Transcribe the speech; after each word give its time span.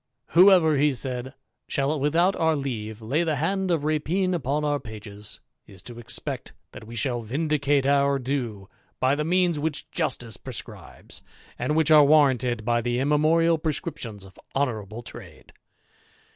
'Whoever,' 0.29 0.77
he 0.77 0.95
said,' 0.95 1.35
shall, 1.67 1.99
without 1.99 2.35
our 2.35 2.55
leave, 2.55 3.03
lay 3.03 3.21
the 3.23 3.35
hand 3.35 3.69
of 3.69 3.83
lapine 3.83 4.33
upon 4.33 4.65
our 4.65 4.79
pages, 4.79 5.39
is 5.67 5.83
to 5.83 5.99
expect 5.99 6.53
that 6.71 6.87
we 6.87 6.95
shall 6.95 7.21
vindicate 7.21 7.85
our 7.85 8.17
due 8.17 8.67
by 8.99 9.13
276 9.13 9.13
THE 9.13 9.13
IDLER. 9.13 9.15
the 9.15 9.29
means 9.29 9.59
which 9.59 9.91
justice 9.91 10.37
prescribes, 10.37 11.21
and 11.59 11.75
which 11.75 11.91
are 11.91 12.03
warranted 12.03 12.65
by 12.65 12.81
the 12.81 12.97
immemorial 12.97 13.59
prescriptions 13.59 14.25
of 14.25 14.39
honourable 14.55 15.03
trade.'" 15.03 15.53